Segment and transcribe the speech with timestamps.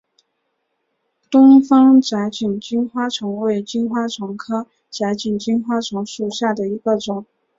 [1.29, 7.27] 东方窄颈金花虫为金花虫科窄颈金花虫属下的一个种。